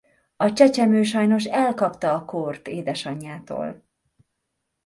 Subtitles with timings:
[0.37, 3.83] A csecsemő sajnos elkapta a kórt édesanyjától.